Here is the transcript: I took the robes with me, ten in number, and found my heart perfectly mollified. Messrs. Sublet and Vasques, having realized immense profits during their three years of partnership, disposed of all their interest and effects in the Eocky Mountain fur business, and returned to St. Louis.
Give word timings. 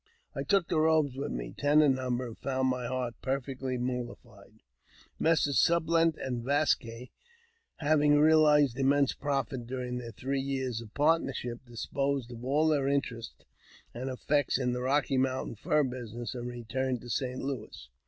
I 0.33 0.41
took 0.41 0.67
the 0.67 0.79
robes 0.79 1.15
with 1.15 1.31
me, 1.31 1.53
ten 1.55 1.83
in 1.83 1.93
number, 1.93 2.25
and 2.25 2.37
found 2.39 2.67
my 2.69 2.87
heart 2.87 3.13
perfectly 3.21 3.77
mollified. 3.77 4.53
Messrs. 5.19 5.59
Sublet 5.59 6.15
and 6.17 6.43
Vasques, 6.43 7.11
having 7.75 8.17
realized 8.19 8.79
immense 8.79 9.13
profits 9.13 9.65
during 9.67 9.99
their 9.99 10.09
three 10.11 10.41
years 10.41 10.81
of 10.81 10.91
partnership, 10.95 11.59
disposed 11.67 12.31
of 12.31 12.43
all 12.43 12.67
their 12.69 12.87
interest 12.87 13.45
and 13.93 14.09
effects 14.09 14.57
in 14.57 14.71
the 14.73 14.79
Eocky 14.79 15.19
Mountain 15.19 15.53
fur 15.53 15.83
business, 15.83 16.33
and 16.33 16.47
returned 16.49 17.01
to 17.01 17.09
St. 17.11 17.37
Louis. 17.37 17.87